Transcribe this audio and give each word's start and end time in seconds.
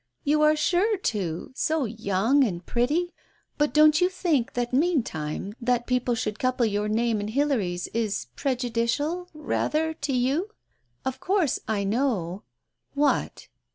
"You 0.23 0.41
are 0.41 0.55
sure 0.55 0.97
to— 0.97 1.51
so 1.55 1.85
young 1.85 2.43
and 2.43 2.65
pretty. 2.65 3.13
But 3.59 3.71
don't 3.71 4.01
you 4.01 4.09
think, 4.09 4.53
that 4.53 4.73
meantime, 4.73 5.53
that 5.61 5.85
people 5.85 6.15
should 6.15 6.39
couple 6.39 6.65
your 6.65 6.87
name 6.89 7.19
and 7.19 7.29
Hilary's 7.29 7.85
is 7.89 8.25
prejudicial— 8.35 9.29
rather 9.35 9.93
to 9.93 10.11
you? 10.13 10.49
Of 11.05 11.19
course, 11.19 11.59
I 11.67 11.83
know" 11.83 12.41
"What?" 12.95 13.47